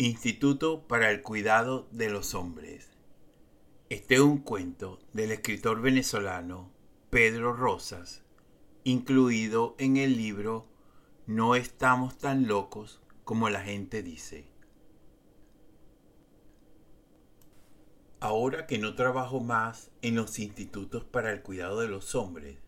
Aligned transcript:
Instituto 0.00 0.86
para 0.86 1.10
el 1.10 1.22
Cuidado 1.22 1.88
de 1.90 2.08
los 2.08 2.36
Hombres. 2.36 2.88
Este 3.88 4.14
es 4.14 4.20
un 4.20 4.38
cuento 4.38 5.00
del 5.12 5.32
escritor 5.32 5.82
venezolano 5.82 6.70
Pedro 7.10 7.52
Rosas, 7.52 8.22
incluido 8.84 9.74
en 9.76 9.96
el 9.96 10.16
libro 10.16 10.68
No 11.26 11.56
estamos 11.56 12.16
tan 12.16 12.46
locos 12.46 13.00
como 13.24 13.50
la 13.50 13.62
gente 13.62 14.04
dice. 14.04 14.48
Ahora 18.20 18.68
que 18.68 18.78
no 18.78 18.94
trabajo 18.94 19.40
más 19.40 19.90
en 20.00 20.14
los 20.14 20.38
institutos 20.38 21.02
para 21.02 21.32
el 21.32 21.42
cuidado 21.42 21.80
de 21.80 21.88
los 21.88 22.14
hombres, 22.14 22.58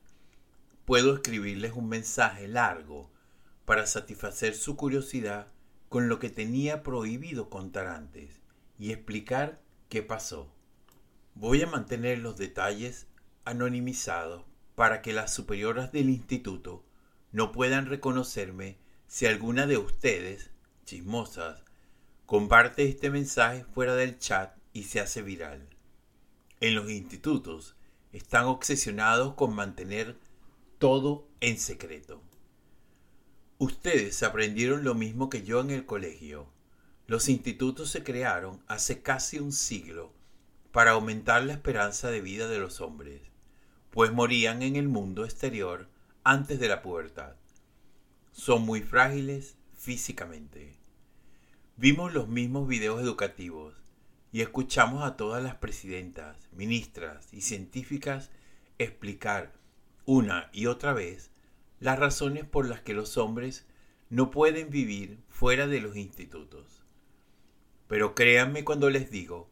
puedo 0.85 1.15
escribirles 1.15 1.75
un 1.75 1.89
mensaje 1.89 2.49
largo 2.49 3.09
para 3.67 3.87
satisfacer 3.87 4.57
su 4.57 4.75
curiosidad 4.75 5.47
con 5.91 6.09
lo 6.09 6.21
que 6.21 6.31
tenía 6.31 6.85
prohibido 6.85 7.51
contar 7.51 7.89
antes 7.89 8.41
y 8.79 8.93
explicar 8.93 9.61
qué 9.89 10.05
pasó. 10.05 10.49
Voy 11.35 11.61
a 11.63 11.67
mantener 11.67 12.21
los 12.21 12.39
detalles 12.39 13.09
anonimizados 13.45 14.45
para 14.77 15.03
que 15.03 15.13
las 15.13 15.35
superioras 15.35 15.91
del 15.91 16.09
instituto 16.09 16.85
no 17.33 17.51
puedan 17.51 17.87
reconocerme 17.87 18.79
si 19.09 19.27
alguna 19.27 19.67
de 19.67 19.79
ustedes, 19.79 20.51
chismosas, 20.85 21.65
comparte 22.25 22.89
este 22.89 23.11
mensaje 23.11 23.65
fuera 23.65 23.97
del 23.97 24.17
chat 24.17 24.57
y 24.73 24.85
se 24.85 25.01
hace 25.01 25.23
viral. 25.23 25.69
En 26.61 26.77
los 26.77 26.89
institutos 26.89 27.75
están 28.13 28.45
obsesionados 28.45 29.35
con 29.35 29.57
mantener 29.57 30.17
todo 30.79 31.27
en 31.41 31.59
secreto. 31.59 32.23
Ustedes 33.61 34.23
aprendieron 34.23 34.85
lo 34.85 34.95
mismo 34.95 35.29
que 35.29 35.43
yo 35.43 35.61
en 35.61 35.69
el 35.69 35.85
colegio. 35.85 36.47
Los 37.07 37.29
institutos 37.29 37.91
se 37.91 38.03
crearon 38.03 38.63
hace 38.69 39.03
casi 39.03 39.39
un 39.39 39.53
siglo 39.53 40.15
para 40.73 40.93
aumentar 40.93 41.43
la 41.45 41.53
esperanza 41.53 42.11
de 42.11 42.23
vida 42.23 42.49
de 42.49 42.59
los 42.59 42.81
hombres, 42.81 43.21
pues 43.91 44.13
morían 44.13 44.63
en 44.63 44.77
el 44.77 44.89
mundo 44.89 45.27
exterior 45.27 45.91
antes 46.25 46.59
de 46.59 46.69
la 46.69 46.81
pubertad. 46.81 47.35
Son 48.33 48.63
muy 48.63 48.81
frágiles 48.81 49.57
físicamente. 49.75 50.79
Vimos 51.77 52.15
los 52.15 52.29
mismos 52.29 52.67
videos 52.67 53.03
educativos 53.03 53.75
y 54.33 54.41
escuchamos 54.41 55.05
a 55.05 55.19
todas 55.19 55.43
las 55.43 55.57
presidentas, 55.57 56.49
ministras 56.53 57.29
y 57.31 57.43
científicas 57.43 58.31
explicar 58.79 59.53
una 60.07 60.49
y 60.51 60.65
otra 60.65 60.95
vez 60.95 61.31
las 61.81 61.99
razones 61.99 62.45
por 62.45 62.69
las 62.69 62.83
que 62.83 62.95
los 62.95 63.17
hombres 63.17 63.67
no 64.11 64.31
pueden 64.31 64.71
vivir 64.71 65.19
fuera 65.29 65.67
de 65.67 65.81
los 65.81 65.97
institutos. 65.97 66.85
Pero 67.89 68.15
créanme 68.15 68.65
cuando 68.65 68.91
les 68.91 69.11
digo 69.11 69.51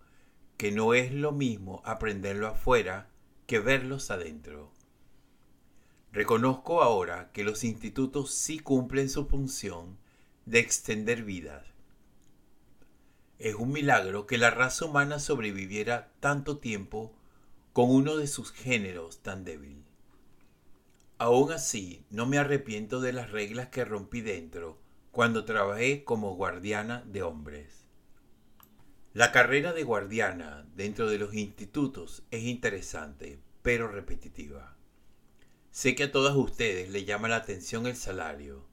que 0.59 0.71
no 0.71 0.95
es 0.95 1.13
lo 1.13 1.33
mismo 1.33 1.81
aprenderlo 1.85 2.47
afuera 2.47 3.09
que 3.47 3.59
verlos 3.59 4.11
adentro. 4.11 4.71
Reconozco 6.13 6.83
ahora 6.83 7.31
que 7.33 7.45
los 7.45 7.65
institutos 7.65 8.35
sí 8.35 8.59
cumplen 8.59 9.09
su 9.09 9.27
función 9.27 9.97
de 10.45 10.59
extender 10.59 11.23
vidas. 11.23 11.67
Es 13.39 13.55
un 13.55 13.73
milagro 13.73 14.27
que 14.27 14.37
la 14.37 14.51
raza 14.51 14.85
humana 14.85 15.19
sobreviviera 15.19 16.11
tanto 16.21 16.59
tiempo 16.59 17.15
con 17.73 17.91
uno 17.91 18.17
de 18.17 18.27
sus 18.27 18.53
géneros 18.53 19.23
tan 19.23 19.45
débil. 19.45 19.88
Aún 21.21 21.51
así, 21.51 22.07
no 22.11 22.27
me 22.27 22.39
arrepiento 22.39 23.01
de 23.01 23.13
las 23.13 23.33
reglas 23.33 23.71
que 23.71 23.85
rompí 23.85 24.21
dentro 24.21 24.79
cuando 25.11 25.45
trabajé 25.45 26.05
como 26.05 26.37
guardiana 26.37 27.03
de 27.07 27.25
hombres. 27.25 27.89
La 29.15 29.33
carrera 29.33 29.73
de 29.73 29.83
guardiana 29.83 30.65
dentro 30.77 31.11
de 31.11 31.19
los 31.19 31.35
institutos 31.35 32.23
es 32.31 32.45
interesante, 32.45 33.41
pero 33.63 33.89
repetitiva. 33.89 34.77
Sé 35.73 35.97
que 35.97 36.05
a 36.05 36.13
todas 36.13 36.37
ustedes 36.37 36.89
le 36.91 37.05
llama 37.05 37.29
la 37.29 37.37
atención 37.37 37.89
el 37.89 37.97
salario, 37.97 38.69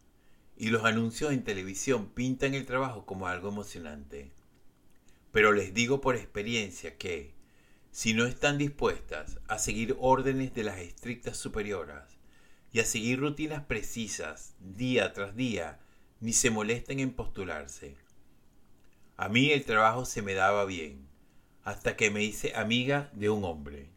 y 0.55 0.69
los 0.69 0.85
anuncios 0.85 1.31
en 1.31 1.43
televisión 1.43 2.09
pintan 2.09 2.53
el 2.53 2.67
trabajo 2.67 3.07
como 3.07 3.27
algo 3.27 3.49
emocionante. 3.49 4.31
Pero 5.31 5.51
les 5.51 5.73
digo 5.73 5.99
por 5.99 6.15
experiencia 6.15 6.95
que, 6.95 7.33
si 7.89 8.13
no 8.13 8.27
están 8.27 8.59
dispuestas 8.59 9.39
a 9.47 9.57
seguir 9.57 9.95
órdenes 9.99 10.53
de 10.53 10.63
las 10.63 10.77
estrictas 10.77 11.37
superioras, 11.37 12.14
y 12.75 12.81
a 12.81 12.85
seguir 12.85 13.21
rutinas 13.21 13.63
precisas 13.63 14.53
día 14.59 15.13
tras 15.13 15.33
día, 15.33 15.79
ni 16.19 16.33
se 16.33 16.49
molesten 16.49 16.99
en 16.99 17.13
postularse. 17.13 17.95
A 19.15 19.29
mí 19.29 19.51
el 19.51 19.63
trabajo 19.63 20.03
se 20.03 20.21
me 20.21 20.33
daba 20.33 20.65
bien, 20.65 21.07
hasta 21.63 21.95
que 21.95 22.11
me 22.11 22.21
hice 22.21 22.53
amiga 22.53 23.09
de 23.13 23.29
un 23.29 23.45
hombre. 23.45 23.87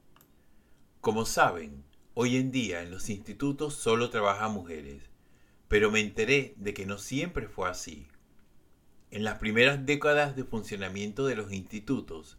Como 1.01 1.27
saben, 1.27 1.83
hoy 2.15 2.37
en 2.37 2.53
día 2.53 2.81
en 2.81 2.93
los 2.93 3.11
institutos 3.11 3.75
solo 3.75 4.11
trabajan 4.11 4.53
mujeres, 4.53 5.03
pero 5.67 5.91
me 5.91 5.99
enteré 5.99 6.55
de 6.57 6.73
que 6.73 6.87
no 6.87 6.99
siempre 6.99 7.49
fue 7.49 7.69
así. 7.69 8.07
En 9.11 9.25
las 9.25 9.41
primeras 9.41 9.87
décadas 9.87 10.37
de 10.37 10.45
funcionamiento 10.45 11.27
de 11.27 11.35
los 11.35 11.53
institutos, 11.53 12.39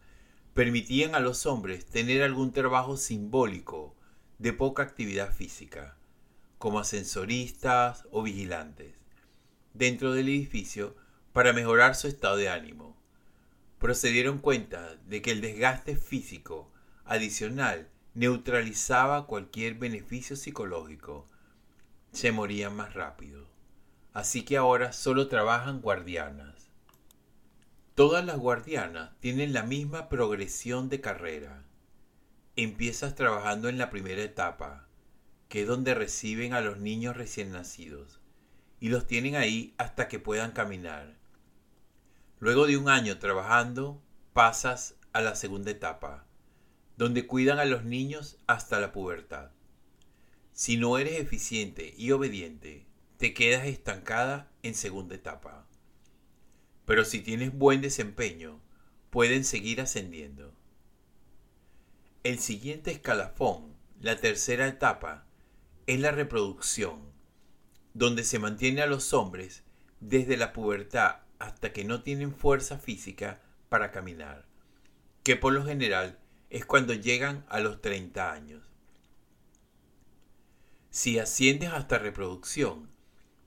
permitían 0.53 1.15
a 1.15 1.19
los 1.19 1.45
hombres 1.45 1.85
tener 1.85 2.23
algún 2.23 2.53
trabajo 2.53 2.95
simbólico 2.95 3.93
de 4.37 4.53
poca 4.53 4.83
actividad 4.83 5.33
física 5.35 5.98
como 6.59 6.79
ascensoristas 6.79 8.05
o 8.11 8.21
vigilantes 8.21 8.93
dentro 9.73 10.13
del 10.13 10.27
edificio 10.27 10.95
para 11.31 11.53
mejorar 11.53 11.95
su 11.95 12.07
estado 12.07 12.35
de 12.35 12.49
ánimo. 12.49 12.97
Pero 13.79 13.95
se 13.95 14.09
dieron 14.09 14.39
cuenta 14.39 14.97
de 15.07 15.21
que 15.21 15.31
el 15.31 15.41
desgaste 15.41 15.95
físico 15.95 16.69
adicional 17.05 17.89
neutralizaba 18.13 19.25
cualquier 19.25 19.75
beneficio 19.75 20.35
psicológico. 20.35 21.29
Se 22.11 22.33
morían 22.33 22.75
más 22.75 22.93
rápido. 22.93 23.47
Así 24.11 24.43
que 24.43 24.57
ahora 24.57 24.91
solo 24.91 25.29
trabajan 25.29 25.79
guardianas. 25.79 26.67
Todas 27.95 28.25
las 28.25 28.37
guardianas 28.37 29.17
tienen 29.21 29.53
la 29.53 29.63
misma 29.63 30.09
progresión 30.09 30.89
de 30.89 30.99
carrera. 30.99 31.63
Empiezas 32.57 33.15
trabajando 33.15 33.69
en 33.69 33.77
la 33.77 33.89
primera 33.89 34.21
etapa, 34.21 34.88
que 35.49 35.61
es 35.61 35.67
donde 35.67 35.95
reciben 35.95 36.53
a 36.53 36.61
los 36.61 36.77
niños 36.77 37.17
recién 37.17 37.51
nacidos, 37.51 38.21
y 38.79 38.89
los 38.89 39.07
tienen 39.07 39.35
ahí 39.35 39.73
hasta 39.77 40.07
que 40.07 40.19
puedan 40.19 40.51
caminar. 40.51 41.17
Luego 42.39 42.67
de 42.67 42.77
un 42.77 42.87
año 42.87 43.17
trabajando, 43.17 44.01
pasas 44.31 44.95
a 45.11 45.21
la 45.21 45.35
segunda 45.35 45.71
etapa, 45.71 46.25
donde 46.97 47.25
cuidan 47.27 47.59
a 47.59 47.65
los 47.65 47.83
niños 47.83 48.37
hasta 48.45 48.79
la 48.79 48.91
pubertad. 48.91 49.51
Si 50.53 50.77
no 50.77 50.97
eres 50.97 51.19
eficiente 51.19 51.93
y 51.97 52.11
obediente, 52.11 52.85
te 53.17 53.33
quedas 53.33 53.65
estancada 53.65 54.51
en 54.61 54.75
segunda 54.75 55.15
etapa. 55.15 55.65
Pero 56.85 57.05
si 57.05 57.21
tienes 57.21 57.57
buen 57.57 57.81
desempeño, 57.81 58.61
pueden 59.09 59.43
seguir 59.43 59.81
ascendiendo. 59.81 60.53
El 62.23 62.39
siguiente 62.39 62.91
escalafón, 62.91 63.73
la 63.99 64.19
tercera 64.19 64.67
etapa, 64.67 65.25
es 65.89 65.99
la 65.99 66.11
reproducción, 66.11 66.99
donde 67.95 68.23
se 68.23 68.37
mantiene 68.37 68.83
a 68.83 68.85
los 68.85 69.11
hombres 69.11 69.63
desde 69.99 70.37
la 70.37 70.53
pubertad 70.53 71.21
hasta 71.39 71.73
que 71.73 71.83
no 71.83 72.03
tienen 72.03 72.31
fuerza 72.31 72.77
física 72.77 73.41
para 73.69 73.89
caminar, 73.89 74.45
que 75.23 75.35
por 75.35 75.51
lo 75.51 75.65
general 75.65 76.19
es 76.51 76.63
cuando 76.63 76.93
llegan 76.93 77.43
a 77.49 77.59
los 77.59 77.81
30 77.81 78.31
años. 78.31 78.61
Si 80.91 81.17
asciendes 81.17 81.71
hasta 81.71 81.97
reproducción, 81.97 82.91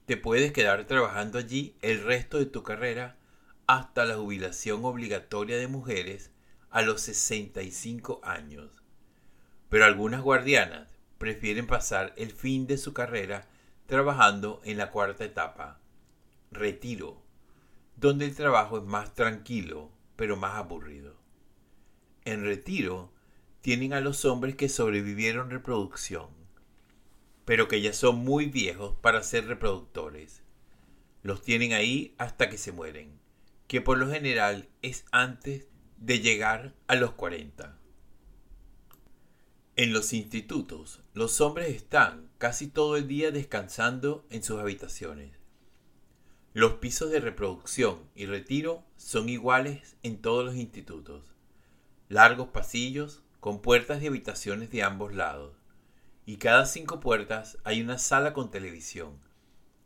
te 0.05 0.17
puedes 0.17 0.51
quedar 0.51 0.85
trabajando 0.85 1.39
allí 1.39 1.77
el 1.81 2.03
resto 2.03 2.39
de 2.39 2.45
tu 2.45 2.61
carrera 2.61 3.15
hasta 3.67 4.03
la 4.03 4.17
jubilación 4.17 4.83
obligatoria 4.83 5.55
de 5.55 5.69
mujeres 5.69 6.31
a 6.71 6.81
los 6.81 6.99
65 7.03 8.19
años. 8.21 8.83
Pero 9.69 9.85
algunas 9.85 10.21
guardianas 10.21 10.92
prefieren 11.23 11.67
pasar 11.67 12.13
el 12.17 12.31
fin 12.33 12.67
de 12.67 12.77
su 12.77 12.91
carrera 12.91 13.47
trabajando 13.85 14.59
en 14.65 14.77
la 14.77 14.91
cuarta 14.91 15.23
etapa, 15.23 15.79
retiro, 16.51 17.23
donde 17.95 18.25
el 18.25 18.35
trabajo 18.35 18.77
es 18.77 18.83
más 18.83 19.13
tranquilo, 19.13 19.89
pero 20.17 20.35
más 20.35 20.55
aburrido. 20.55 21.15
En 22.25 22.43
retiro 22.43 23.13
tienen 23.61 23.93
a 23.93 24.01
los 24.01 24.25
hombres 24.25 24.57
que 24.57 24.67
sobrevivieron 24.67 25.49
reproducción, 25.49 26.27
pero 27.45 27.69
que 27.69 27.79
ya 27.79 27.93
son 27.93 28.17
muy 28.17 28.47
viejos 28.47 28.97
para 28.99 29.23
ser 29.23 29.47
reproductores. 29.47 30.43
Los 31.21 31.41
tienen 31.41 31.71
ahí 31.71 32.15
hasta 32.17 32.49
que 32.49 32.57
se 32.57 32.73
mueren, 32.73 33.17
que 33.69 33.79
por 33.79 33.97
lo 33.97 34.11
general 34.11 34.67
es 34.81 35.05
antes 35.13 35.67
de 35.95 36.19
llegar 36.19 36.73
a 36.87 36.95
los 36.95 37.13
40. 37.13 37.79
En 39.75 39.91
los 39.91 40.13
institutos, 40.13 41.01
los 41.15 41.41
hombres 41.41 41.69
están 41.75 42.29
casi 42.37 42.67
todo 42.67 42.95
el 42.95 43.07
día 43.07 43.31
descansando 43.31 44.23
en 44.29 44.43
sus 44.43 44.59
habitaciones. 44.59 45.31
Los 46.53 46.73
pisos 46.73 47.09
de 47.09 47.19
reproducción 47.19 47.97
y 48.13 48.27
retiro 48.27 48.83
son 48.97 49.29
iguales 49.29 49.97
en 50.03 50.21
todos 50.21 50.45
los 50.45 50.55
institutos. 50.57 51.33
Largos 52.07 52.49
pasillos 52.49 53.23
con 53.39 53.63
puertas 53.63 53.99
de 53.99 54.09
habitaciones 54.09 54.69
de 54.69 54.83
ambos 54.83 55.15
lados. 55.15 55.55
Y 56.27 56.37
cada 56.37 56.67
cinco 56.67 56.99
puertas 56.99 57.57
hay 57.63 57.81
una 57.81 57.97
sala 57.97 58.31
con 58.33 58.51
televisión, 58.51 59.17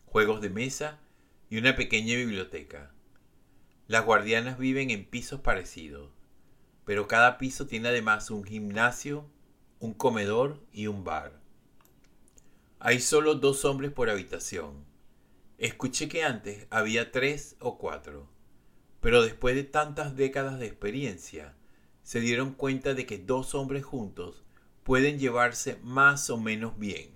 juegos 0.06 0.42
de 0.42 0.50
mesa 0.50 1.00
y 1.50 1.60
una 1.60 1.78
pequeña 1.78 2.18
biblioteca. 2.18 2.92
Las 3.88 4.04
guardianas 4.04 4.58
viven 4.58 4.90
en 4.90 5.06
pisos 5.06 5.40
parecidos, 5.40 6.12
pero 6.84 7.08
cada 7.08 7.38
piso 7.38 7.68
tiene 7.68 7.88
además 7.88 8.30
un 8.32 8.44
gimnasio, 8.44 9.32
un 9.80 9.94
comedor 9.94 10.60
y 10.72 10.88
un 10.88 11.04
bar. 11.04 11.40
Hay 12.80 13.00
solo 13.00 13.36
dos 13.36 13.66
hombres 13.66 13.92
por 13.92 14.10
habitación 14.10 14.88
Escuché 15.58 16.08
que 16.08 16.24
antes 16.24 16.68
había 16.70 17.12
tres 17.12 17.56
o 17.60 17.80
cuatro, 17.80 18.30
pero 19.02 19.24
después 19.24 19.56
de 19.56 19.64
tantas 19.64 20.16
décadas 20.16 20.60
de 20.60 20.68
experiencia, 20.68 21.56
se 22.04 22.20
dieron 22.20 22.54
cuenta 22.54 22.94
de 22.94 23.08
que 23.08 23.18
dos 23.18 23.56
hombres 23.56 23.84
juntos 23.84 24.44
pueden 24.84 25.18
llevarse 25.18 25.80
más 25.82 26.30
o 26.30 26.38
menos 26.38 26.78
bien, 26.78 27.10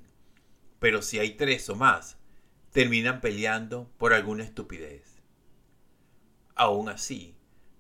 pero 0.80 1.04
si 1.04 1.20
hay 1.20 1.36
tres 1.36 1.70
o 1.70 1.76
más, 1.76 2.18
terminan 2.72 3.22
peleando 3.22 3.92
por 4.00 4.12
alguna 4.12 4.44
estupidez. 4.44 5.22
Aún 6.56 6.90
así, 6.90 7.36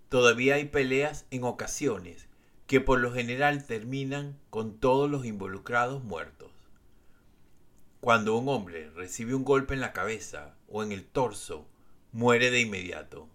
todavía 0.10 0.56
hay 0.56 0.66
peleas 0.66 1.25
en 1.31 1.44
ocasiones 1.44 2.28
que 2.71 2.79
por 2.79 3.01
lo 3.01 3.12
general 3.12 3.65
terminan 3.65 4.39
con 4.50 4.79
todos 4.79 5.12
los 5.12 5.25
involucrados 5.25 6.06
muertos. 6.06 6.53
Cuando 8.00 8.38
un 8.38 8.47
hombre 8.47 8.89
recibe 8.91 9.35
un 9.35 9.44
golpe 9.44 9.73
en 9.73 9.81
la 9.81 9.91
cabeza 9.91 10.56
o 10.69 10.81
en 10.81 10.94
el 10.94 11.03
torso, 11.03 11.68
muere 12.13 12.50
de 12.50 12.62
inmediato. 12.62 13.27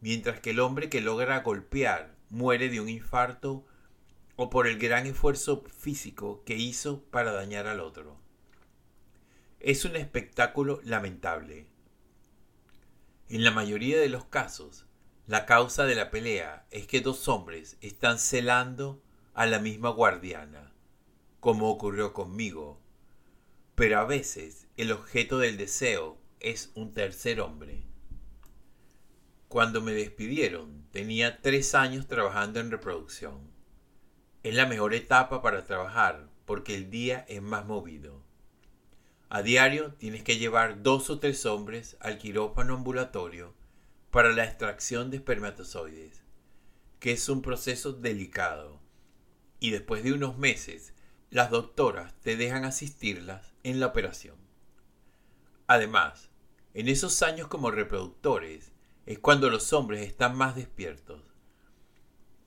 Mientras 0.00 0.38
que 0.38 0.50
el 0.50 0.60
hombre 0.60 0.88
que 0.88 1.00
logra 1.00 1.40
golpear 1.40 2.14
muere 2.28 2.68
de 2.68 2.80
un 2.80 2.88
infarto 2.88 3.66
o 4.36 4.48
por 4.48 4.68
el 4.68 4.78
gran 4.78 5.06
esfuerzo 5.06 5.64
físico 5.76 6.44
que 6.44 6.54
hizo 6.54 7.02
para 7.10 7.32
dañar 7.32 7.66
al 7.66 7.80
otro. 7.80 8.16
Es 9.58 9.84
un 9.84 9.96
espectáculo 9.96 10.80
lamentable. 10.84 11.66
En 13.28 13.42
la 13.42 13.50
mayoría 13.50 13.98
de 13.98 14.08
los 14.08 14.24
casos, 14.26 14.86
la 15.30 15.46
causa 15.46 15.84
de 15.84 15.94
la 15.94 16.10
pelea 16.10 16.66
es 16.72 16.88
que 16.88 17.00
dos 17.00 17.28
hombres 17.28 17.76
están 17.82 18.18
celando 18.18 19.00
a 19.32 19.46
la 19.46 19.60
misma 19.60 19.90
guardiana, 19.90 20.72
como 21.38 21.70
ocurrió 21.70 22.12
conmigo 22.12 22.80
pero 23.76 24.00
a 24.00 24.04
veces 24.04 24.66
el 24.76 24.90
objeto 24.90 25.38
del 25.38 25.56
deseo 25.56 26.18
es 26.40 26.72
un 26.74 26.92
tercer 26.92 27.40
hombre. 27.40 27.84
Cuando 29.46 29.80
me 29.80 29.92
despidieron 29.92 30.84
tenía 30.90 31.40
tres 31.40 31.76
años 31.76 32.08
trabajando 32.08 32.58
en 32.58 32.72
reproducción. 32.72 33.52
Es 34.42 34.56
la 34.56 34.66
mejor 34.66 34.94
etapa 34.94 35.42
para 35.42 35.64
trabajar 35.64 36.28
porque 36.44 36.74
el 36.74 36.90
día 36.90 37.24
es 37.28 37.40
más 37.40 37.66
movido. 37.66 38.20
A 39.28 39.42
diario 39.42 39.94
tienes 39.94 40.24
que 40.24 40.38
llevar 40.38 40.82
dos 40.82 41.08
o 41.08 41.20
tres 41.20 41.46
hombres 41.46 41.96
al 42.00 42.18
quirófano 42.18 42.74
ambulatorio 42.74 43.59
para 44.10 44.32
la 44.32 44.44
extracción 44.44 45.10
de 45.10 45.18
espermatozoides, 45.18 46.22
que 46.98 47.12
es 47.12 47.28
un 47.28 47.42
proceso 47.42 47.92
delicado. 47.92 48.80
Y 49.60 49.70
después 49.70 50.02
de 50.02 50.12
unos 50.12 50.38
meses 50.38 50.94
las 51.30 51.50
doctoras 51.50 52.14
te 52.20 52.36
dejan 52.36 52.64
asistirlas 52.64 53.52
en 53.62 53.78
la 53.78 53.86
operación. 53.86 54.36
Además, 55.68 56.30
en 56.74 56.88
esos 56.88 57.22
años 57.22 57.46
como 57.46 57.70
reproductores 57.70 58.72
es 59.06 59.18
cuando 59.20 59.48
los 59.48 59.72
hombres 59.72 60.06
están 60.06 60.36
más 60.36 60.56
despiertos. 60.56 61.22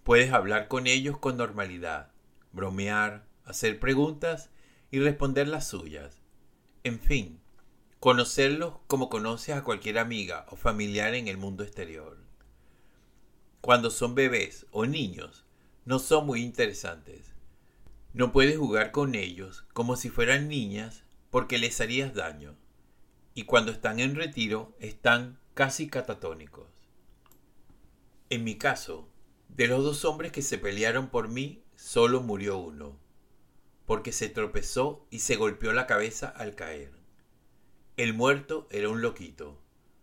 Puedes 0.03 0.33
hablar 0.33 0.67
con 0.67 0.87
ellos 0.87 1.17
con 1.17 1.37
normalidad, 1.37 2.11
bromear, 2.51 3.25
hacer 3.45 3.79
preguntas 3.79 4.49
y 4.91 4.99
responder 4.99 5.47
las 5.47 5.67
suyas. 5.67 6.21
En 6.83 6.99
fin, 6.99 7.39
conocerlos 8.03 8.75
como 8.87 9.09
conoces 9.09 9.55
a 9.55 9.63
cualquier 9.63 9.97
amiga 9.97 10.45
o 10.49 10.55
familiar 10.55 11.13
en 11.13 11.27
el 11.27 11.37
mundo 11.37 11.63
exterior. 11.63 12.17
Cuando 13.61 13.89
son 13.89 14.13
bebés 14.13 14.65
o 14.71 14.85
niños, 14.85 15.45
no 15.85 15.99
son 15.99 16.25
muy 16.25 16.41
interesantes 16.41 17.33
no 18.13 18.31
puedes 18.31 18.59
jugar 18.59 18.91
con 18.91 19.15
ellos 19.15 19.65
como 19.73 19.95
si 19.95 20.11
fueran 20.11 20.47
niñas 20.47 21.03
porque 21.31 21.57
les 21.57 21.81
harías 21.81 22.13
daño. 22.13 22.55
Y 23.33 23.45
cuando 23.45 23.71
están 23.71 23.99
en 23.99 24.15
retiro 24.15 24.75
están 24.79 25.39
casi 25.55 25.89
catatónicos. 25.89 26.67
En 28.29 28.43
mi 28.43 28.55
caso, 28.55 29.09
de 29.49 29.67
los 29.67 29.83
dos 29.83 30.05
hombres 30.05 30.31
que 30.31 30.43
se 30.43 30.59
pelearon 30.59 31.09
por 31.09 31.27
mí, 31.27 31.63
solo 31.75 32.21
murió 32.21 32.59
uno, 32.59 32.99
porque 33.87 34.11
se 34.11 34.29
tropezó 34.29 35.07
y 35.09 35.19
se 35.19 35.35
golpeó 35.35 35.73
la 35.73 35.87
cabeza 35.87 36.27
al 36.27 36.53
caer. 36.53 37.02
El 37.97 38.13
muerto 38.13 38.67
era 38.71 38.89
un 38.89 39.01
loquito, 39.01 39.61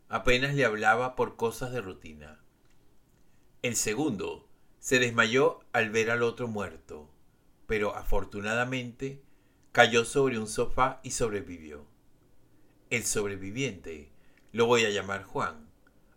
apenas 0.08 0.54
le 0.54 0.64
hablaba 0.64 1.16
por 1.16 1.36
cosas 1.36 1.72
de 1.72 1.80
rutina. 1.80 2.42
El 3.62 3.76
segundo 3.76 4.48
se 4.78 4.98
desmayó 4.98 5.60
al 5.72 5.90
ver 5.90 6.10
al 6.10 6.22
otro 6.22 6.48
muerto 6.48 7.10
pero 7.70 7.94
afortunadamente 7.94 9.22
cayó 9.70 10.04
sobre 10.04 10.40
un 10.40 10.48
sofá 10.48 10.98
y 11.04 11.12
sobrevivió. 11.12 11.86
El 12.90 13.04
sobreviviente 13.04 14.10
lo 14.50 14.66
voy 14.66 14.86
a 14.86 14.90
llamar 14.90 15.22
Juan, 15.22 15.70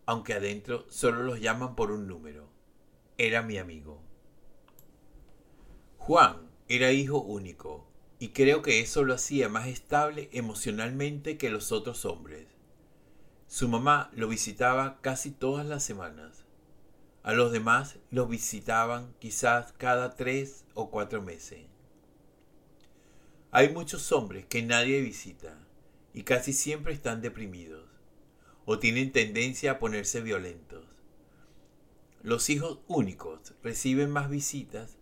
aunque 0.08 0.34
adentro 0.34 0.88
solo 0.90 1.22
los 1.22 1.40
llaman 1.42 1.75
por 1.75 1.92
un 1.92 2.08
número. 2.08 2.50
Era 3.20 3.44
mi 3.44 3.60
amigo. 3.60 4.02
Juan 6.00 6.50
era 6.68 6.92
hijo 6.92 7.20
único, 7.20 7.88
y 8.24 8.30
creo 8.30 8.62
que 8.62 8.80
eso 8.80 9.04
lo 9.04 9.16
hacía 9.16 9.50
más 9.50 9.68
estable 9.68 10.30
emocionalmente 10.31 11.38
que 11.38 11.50
los 11.50 11.74
otros 11.74 12.06
hombres. 12.06 12.48
Su 13.48 13.68
mamá 13.68 14.12
lo 14.14 14.30
visitaba 14.30 15.02
casi 15.02 15.30
todas 15.30 15.66
las 15.66 15.84
semanas. 15.84 16.46
A 17.24 17.34
los 17.34 17.52
demás 17.52 17.98
los 18.12 18.30
visitaban 18.30 19.14
quizás 19.20 19.74
cada 19.74 20.16
tres 20.16 20.64
o 20.74 20.90
cuatro 20.90 21.22
meses. 21.22 21.66
Hay 23.52 23.74
muchos 23.74 24.10
hombres 24.14 24.46
que 24.46 24.62
nadie 24.64 25.02
visita 25.02 25.60
y 26.14 26.24
casi 26.24 26.54
siempre 26.54 26.94
están 26.94 27.22
deprimidos 27.22 27.90
o 28.64 28.80
tienen 28.80 29.12
tendencia 29.12 29.72
a 29.72 29.80
ponerse 29.80 30.22
violentos. 30.22 30.86
Los 32.22 32.50
hijos 32.50 32.80
únicos 32.88 33.53
reciben 33.62 34.12
más 34.12 34.30
visitas 34.30 34.96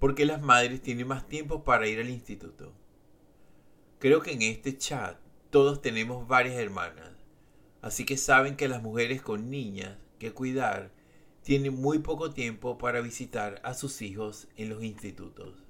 porque 0.00 0.24
las 0.24 0.42
madres 0.42 0.82
tienen 0.82 1.06
más 1.06 1.28
tiempo 1.28 1.62
para 1.62 1.86
ir 1.86 2.00
al 2.00 2.08
instituto. 2.08 2.72
Creo 4.00 4.22
que 4.22 4.32
en 4.32 4.42
este 4.42 4.76
chat 4.76 5.18
todos 5.50 5.82
tenemos 5.82 6.26
varias 6.26 6.56
hermanas, 6.56 7.12
así 7.82 8.04
que 8.04 8.16
saben 8.16 8.56
que 8.56 8.66
las 8.66 8.82
mujeres 8.82 9.20
con 9.20 9.50
niñas 9.50 9.98
que 10.18 10.32
cuidar 10.32 10.90
tiene 11.42 11.70
muy 11.70 11.98
poco 11.98 12.30
tiempo 12.30 12.78
para 12.78 13.02
visitar 13.02 13.60
a 13.62 13.74
sus 13.74 14.00
hijos 14.02 14.48
en 14.56 14.70
los 14.70 14.82
institutos. 14.82 15.64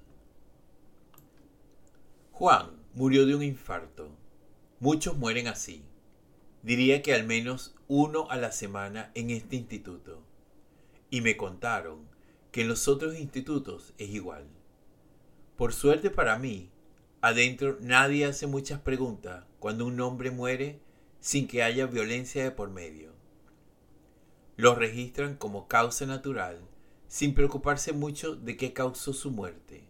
Juan 2.31 2.71
murió 2.95 3.27
de 3.27 3.35
un 3.35 3.43
infarto. 3.43 4.17
Muchos 4.79 5.17
mueren 5.17 5.49
así. 5.49 5.83
Diría 6.63 7.03
que 7.03 7.15
al 7.15 7.27
menos 7.27 7.75
uno 7.89 8.31
a 8.31 8.37
la 8.37 8.53
semana 8.53 9.11
en 9.15 9.31
este 9.31 9.57
instituto. 9.57 10.23
Y 11.11 11.21
me 11.21 11.37
contaron 11.37 12.09
que 12.53 12.63
en 12.63 12.69
los 12.69 12.89
otros 12.89 13.19
institutos 13.19 13.95
es 13.99 14.11
igual. 14.11 14.47
Por 15.57 15.73
suerte 15.73 16.11
para 16.11 16.39
mí, 16.39 16.71
adentro 17.21 17.79
nadie 17.81 18.25
hace 18.25 18.47
muchas 18.47 18.81
preguntas 18.81 19.45
cuando 19.59 19.87
un 19.87 20.01
hombre 20.01 20.31
muere 20.31 20.81
sin 21.21 21.47
que 21.47 21.63
haya 21.63 21.87
violencia 21.87 22.43
de 22.43 22.51
por 22.51 22.71
medio 22.71 23.11
los 24.61 24.77
registran 24.77 25.37
como 25.37 25.69
causa 25.69 26.05
natural 26.05 26.61
sin 27.09 27.33
preocuparse 27.33 27.95
mucho 27.95 28.37
de 28.37 28.59
qué 28.59 28.75
causó 28.75 29.15
su 29.15 29.31
muerte. 29.31 29.89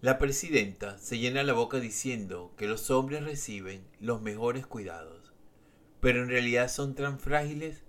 La 0.00 0.18
presidenta 0.18 0.96
se 0.98 1.18
llena 1.18 1.42
la 1.42 1.52
boca 1.52 1.80
diciendo 1.80 2.54
que 2.56 2.68
los 2.68 2.90
hombres 2.90 3.24
reciben 3.24 3.84
los 3.98 4.22
mejores 4.22 4.64
cuidados, 4.64 5.32
pero 6.00 6.22
en 6.22 6.28
realidad 6.28 6.68
son 6.68 6.94
tan 6.94 7.18
frágiles 7.18 7.82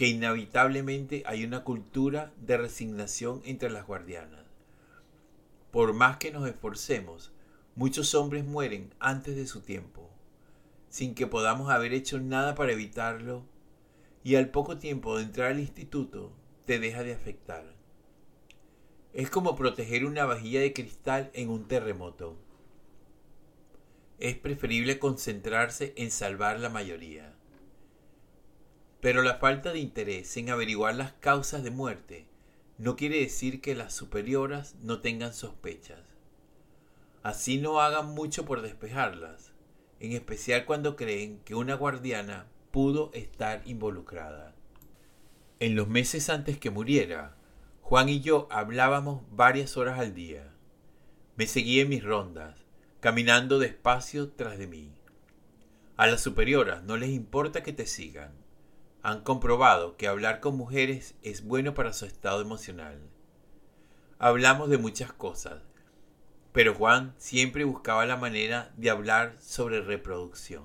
que 0.00 0.08
inevitablemente 0.08 1.24
hay 1.26 1.44
una 1.44 1.62
cultura 1.62 2.32
de 2.38 2.56
resignación 2.56 3.42
entre 3.44 3.68
las 3.68 3.86
guardianas. 3.86 4.46
Por 5.70 5.92
más 5.92 6.16
que 6.16 6.30
nos 6.30 6.48
esforcemos, 6.48 7.34
muchos 7.74 8.14
hombres 8.14 8.46
mueren 8.46 8.94
antes 8.98 9.36
de 9.36 9.46
su 9.46 9.60
tiempo, 9.60 10.08
sin 10.88 11.14
que 11.14 11.26
podamos 11.26 11.68
haber 11.68 11.92
hecho 11.92 12.18
nada 12.18 12.54
para 12.54 12.72
evitarlo 12.72 13.44
y 14.24 14.36
al 14.36 14.48
poco 14.48 14.78
tiempo 14.78 15.18
de 15.18 15.24
entrar 15.24 15.48
al 15.48 15.60
instituto 15.60 16.32
te 16.64 16.78
deja 16.78 17.02
de 17.02 17.12
afectar. 17.12 17.66
Es 19.12 19.28
como 19.28 19.54
proteger 19.54 20.06
una 20.06 20.24
vajilla 20.24 20.62
de 20.62 20.72
cristal 20.72 21.30
en 21.34 21.50
un 21.50 21.68
terremoto. 21.68 22.38
Es 24.18 24.34
preferible 24.38 24.98
concentrarse 24.98 25.92
en 25.98 26.10
salvar 26.10 26.58
la 26.58 26.70
mayoría. 26.70 27.34
Pero 29.00 29.22
la 29.22 29.36
falta 29.36 29.72
de 29.72 29.78
interés 29.78 30.36
en 30.36 30.50
averiguar 30.50 30.94
las 30.94 31.12
causas 31.12 31.62
de 31.62 31.70
muerte 31.70 32.26
no 32.78 32.96
quiere 32.96 33.20
decir 33.20 33.60
que 33.60 33.74
las 33.74 33.92
superioras 33.94 34.74
no 34.82 35.00
tengan 35.00 35.34
sospechas. 35.34 36.00
Así 37.22 37.58
no 37.58 37.80
hagan 37.80 38.14
mucho 38.14 38.46
por 38.46 38.62
despejarlas, 38.62 39.52
en 40.00 40.12
especial 40.12 40.64
cuando 40.64 40.96
creen 40.96 41.40
que 41.44 41.54
una 41.54 41.74
guardiana 41.74 42.46
pudo 42.70 43.10
estar 43.12 43.62
involucrada. 43.66 44.54
En 45.58 45.76
los 45.76 45.88
meses 45.88 46.30
antes 46.30 46.58
que 46.58 46.70
muriera, 46.70 47.36
Juan 47.82 48.08
y 48.08 48.20
yo 48.20 48.48
hablábamos 48.50 49.22
varias 49.30 49.76
horas 49.76 49.98
al 49.98 50.14
día. 50.14 50.54
Me 51.36 51.46
seguía 51.46 51.82
en 51.82 51.90
mis 51.90 52.04
rondas, 52.04 52.56
caminando 53.00 53.58
despacio 53.58 54.30
tras 54.30 54.56
de 54.56 54.66
mí. 54.66 54.92
A 55.98 56.06
las 56.06 56.22
superioras 56.22 56.82
no 56.84 56.96
les 56.96 57.10
importa 57.10 57.62
que 57.62 57.74
te 57.74 57.84
sigan. 57.84 58.39
Han 59.02 59.22
comprobado 59.22 59.96
que 59.96 60.08
hablar 60.08 60.40
con 60.40 60.58
mujeres 60.58 61.14
es 61.22 61.42
bueno 61.42 61.72
para 61.72 61.94
su 61.94 62.04
estado 62.04 62.42
emocional. 62.42 63.00
Hablamos 64.18 64.68
de 64.68 64.76
muchas 64.76 65.10
cosas, 65.10 65.62
pero 66.52 66.74
Juan 66.74 67.14
siempre 67.16 67.64
buscaba 67.64 68.04
la 68.04 68.18
manera 68.18 68.74
de 68.76 68.90
hablar 68.90 69.36
sobre 69.40 69.80
reproducción. 69.80 70.64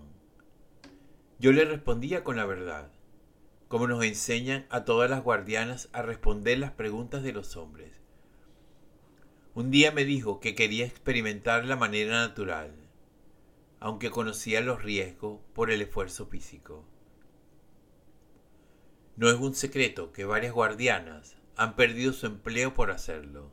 Yo 1.40 1.54
le 1.54 1.64
respondía 1.64 2.26
con 2.26 2.36
la 2.36 2.46
verdad, 2.46 2.92
como 3.70 3.88
nos 3.88 4.04
enseñan 4.04 4.66
a 4.70 4.84
todas 4.84 5.10
las 5.10 5.24
guardianas 5.24 5.88
a 5.94 6.02
responder 6.02 6.58
las 6.60 6.72
preguntas 6.72 7.24
de 7.24 7.32
los 7.32 7.56
hombres. 7.56 8.02
Un 9.54 9.72
día 9.72 9.94
me 9.94 10.04
dijo 10.04 10.42
que 10.42 10.56
quería 10.56 10.86
experimentar 10.86 11.64
la 11.64 11.78
manera 11.78 12.20
natural, 12.28 12.74
aunque 13.80 14.12
conocía 14.12 14.60
los 14.60 14.84
riesgos 14.84 15.40
por 15.54 15.72
el 15.72 15.82
esfuerzo 15.82 16.26
físico. 16.26 16.84
No 19.18 19.30
es 19.30 19.40
un 19.40 19.56
secreto 19.56 20.12
que 20.12 20.26
varias 20.26 20.54
guardianas 20.54 21.38
han 21.56 21.78
perdido 21.78 22.12
su 22.12 22.26
empleo 22.26 22.74
por 22.74 22.92
hacerlo. 22.92 23.50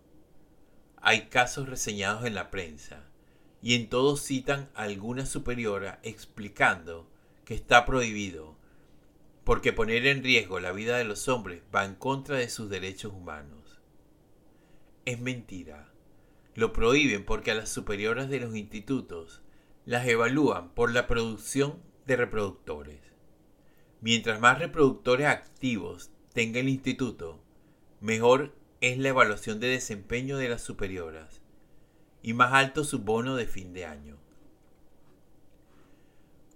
Hay 0.97 1.29
casos 1.29 1.69
reseñados 1.69 2.25
en 2.25 2.35
la 2.35 2.51
prensa, 2.51 3.05
y 3.63 3.77
en 3.77 3.89
todos 3.89 4.23
citan 4.23 4.71
a 4.75 4.83
alguna 4.83 5.25
superiora 5.25 6.01
explicando 6.03 7.09
que 7.45 7.55
está 7.55 7.85
prohibido, 7.85 8.57
porque 9.45 9.73
poner 9.73 10.07
en 10.09 10.25
riesgo 10.25 10.59
la 10.59 10.73
vida 10.73 10.99
de 10.99 11.05
los 11.05 11.29
hombres 11.29 11.63
va 11.73 11.85
en 11.85 11.95
contra 11.95 12.37
de 12.37 12.49
sus 12.49 12.69
derechos 12.69 13.13
humanos. 13.13 13.81
Es 15.05 15.21
mentira. 15.21 15.93
Lo 16.57 16.73
prohíben 16.73 17.25
porque 17.25 17.53
a 17.53 17.55
las 17.55 17.69
superioras 17.69 18.29
de 18.29 18.41
los 18.41 18.57
institutos 18.57 19.43
las 19.85 20.07
evalúan 20.07 20.75
por 20.75 20.93
la 20.93 21.07
producción 21.07 21.81
de 22.07 22.17
reproductores. 22.17 23.12
Mientras 24.03 24.41
más 24.41 24.59
reproductores 24.59 25.29
activos 25.29 26.11
tenga 26.33 26.59
el 26.59 26.69
instituto, 26.69 27.41
mejor 28.01 28.53
es 28.81 28.99
la 28.99 29.11
evaluación 29.11 29.61
de 29.61 29.69
desempeño 29.69 30.39
de 30.39 30.49
las 30.49 30.61
superioras 30.61 31.41
y 32.21 32.33
más 32.33 32.53
alto 32.53 32.83
su 32.83 32.99
bono 32.99 33.37
de 33.37 33.47
fin 33.47 33.73
de 33.73 33.87
año. 33.87 34.19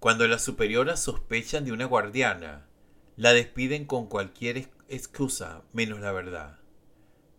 Cuando 0.01 0.27
las 0.27 0.43
superioras 0.43 1.01
sospechan 1.01 1.65
de 1.65 1.71
una 1.71 1.85
guardiana, 1.85 2.67
la 3.15 3.33
despiden 3.33 3.85
con 3.85 4.09
cualquier 4.09 4.69
excusa 4.89 5.63
menos 5.73 6.01
la 6.01 6.11
verdad, 6.11 6.59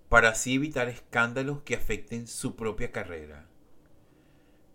para 0.07 0.29
así 0.29 0.55
evitar 0.55 0.87
escándalos 0.87 1.63
que 1.63 1.75
afecten 1.75 2.27
su 2.27 2.55
propia 2.55 2.93
carrera. 2.93 3.49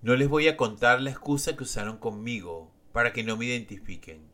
No 0.03 0.15
les 0.15 0.29
voy 0.29 0.49
a 0.49 0.59
contar 0.59 1.01
la 1.01 1.11
excusa 1.11 1.57
que 1.57 1.63
usaron 1.63 1.97
conmigo 1.97 2.71
para 2.93 3.15
que 3.15 3.23
no 3.23 3.39
me 3.39 3.47
identifiquen. 3.47 4.32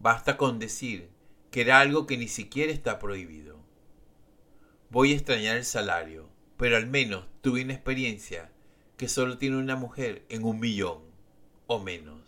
Basta 0.00 0.36
con 0.36 0.58
decir 0.58 1.08
que 1.50 1.60
era 1.60 1.80
algo 1.80 2.06
que 2.06 2.16
ni 2.16 2.28
siquiera 2.28 2.72
está 2.72 2.98
prohibido. 2.98 3.58
Voy 4.90 5.12
a 5.12 5.16
extrañar 5.16 5.56
el 5.56 5.64
salario, 5.64 6.28
pero 6.56 6.76
al 6.76 6.86
menos 6.86 7.26
tuve 7.40 7.62
una 7.62 7.74
experiencia 7.74 8.50
que 8.96 9.08
solo 9.08 9.38
tiene 9.38 9.56
una 9.56 9.76
mujer 9.76 10.24
en 10.28 10.44
un 10.44 10.60
millón 10.60 11.02
o 11.66 11.80
menos. 11.80 12.23